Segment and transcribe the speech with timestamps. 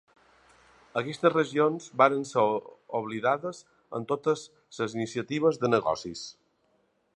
[1.01, 2.45] Aquestes regions van ser
[3.01, 3.61] oblidades
[3.99, 4.49] en totes
[4.81, 6.25] les iniciatives de negocis.